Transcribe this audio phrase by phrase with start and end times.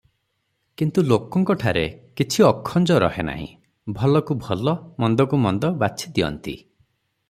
[0.81, 1.83] କିନ୍ତୁ ଲୋକଙ୍କଠାରେ
[2.21, 3.47] କିଛି ଅଖଞ୍ଜ ରହେ ନାହିଁ,
[4.01, 6.61] ଭଲକୁ ଭଲ, ମନ୍ଦକୁ ମନ୍ଦ, ବାଛିଦିଅନ୍ତି।